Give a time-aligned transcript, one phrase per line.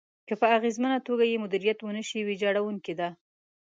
[0.27, 3.09] که په اغېزمنه توګه يې مديريت ونشي، ويجاړونکې ده.